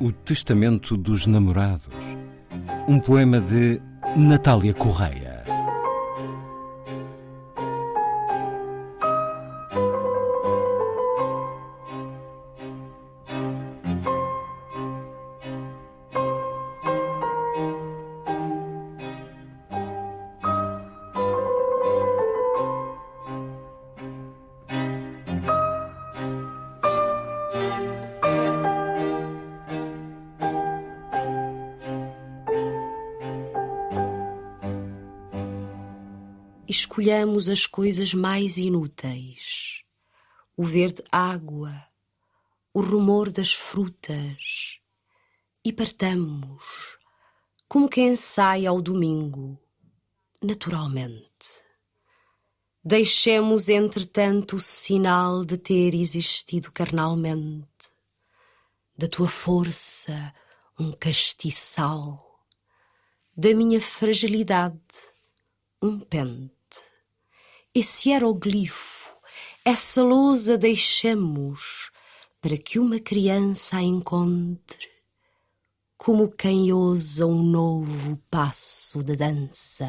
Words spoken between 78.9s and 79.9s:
de dança.